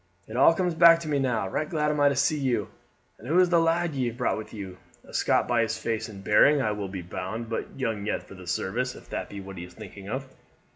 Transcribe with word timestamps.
"It 0.27 0.35
all 0.35 0.55
comes 0.55 0.73
back 0.73 0.99
to 1.01 1.07
me 1.07 1.19
now. 1.19 1.47
Right 1.47 1.69
glad 1.69 1.91
am 1.91 1.99
I 1.99 2.09
to 2.09 2.15
see 2.15 2.39
you. 2.39 2.69
And 3.19 3.27
who 3.27 3.37
is 3.37 3.49
the 3.49 3.59
lad 3.61 3.93
ye 3.93 4.07
have 4.07 4.17
brought 4.17 4.35
with 4.39 4.51
you? 4.51 4.79
A 5.03 5.13
Scot 5.13 5.47
by 5.47 5.61
his 5.61 5.77
face 5.77 6.09
and 6.09 6.23
bearing, 6.23 6.59
I 6.59 6.71
will 6.71 6.87
be 6.89 7.03
bound, 7.03 7.49
but 7.51 7.79
young 7.79 8.07
yet 8.07 8.23
for 8.27 8.33
the 8.33 8.47
service 8.47 8.95
if 8.95 9.07
that 9.11 9.29
be 9.29 9.39
what 9.39 9.57
he 9.59 9.63
is 9.65 9.75
thinking 9.75 10.09
of." 10.09 10.27